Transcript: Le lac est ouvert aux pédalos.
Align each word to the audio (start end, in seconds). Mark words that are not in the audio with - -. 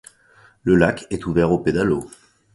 Le 0.63 0.77
lac 0.77 1.05
est 1.11 1.27
ouvert 1.27 1.51
aux 1.51 1.59
pédalos. 1.59 2.09